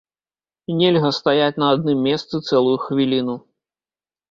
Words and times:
Нельга 0.79 1.11
стаяць 1.17 1.51
на 1.65 1.69
адным 1.75 2.01
месцы 2.07 2.35
цэлую 2.47 2.75
хвіліну. 2.89 3.39